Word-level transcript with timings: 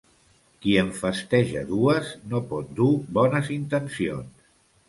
Qui 0.63 0.71
en 0.83 0.87
festeja 1.01 1.63
dues 1.73 2.11
no 2.31 2.43
pot 2.55 2.75
dur 2.81 2.91
bones 3.19 3.55
intencions. 3.61 4.53